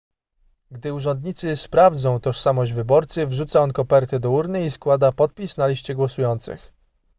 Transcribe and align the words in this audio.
gdy 0.71 0.93
urzędnicy 0.93 1.55
sprawdzą 1.55 2.19
tożsamość 2.19 2.73
wyborcy 2.73 3.27
wrzuca 3.27 3.59
on 3.61 3.73
kopertę 3.73 4.19
do 4.19 4.31
urny 4.31 4.65
i 4.65 4.71
składa 4.71 5.11
podpis 5.11 5.57
na 5.57 5.67
liście 5.67 5.95
głosujących 5.95 6.73